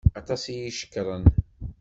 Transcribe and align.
Aṭas 0.19 0.43
iyi-d-icekkren. 0.47 1.23